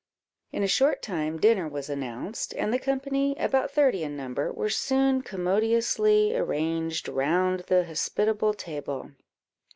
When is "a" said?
0.63-0.67